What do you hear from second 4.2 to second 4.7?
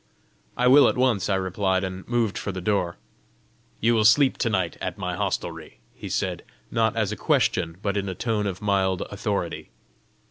to